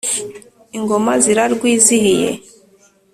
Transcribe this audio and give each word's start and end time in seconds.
ingoma 0.77 1.11
zirarwizihiye. 1.23 2.29